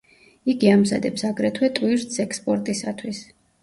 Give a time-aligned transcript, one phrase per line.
[0.53, 3.27] იგი ამზადებს აგრეთვე ტვირთს ექსპორტისათვის.